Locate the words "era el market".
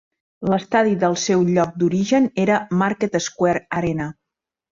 2.45-3.21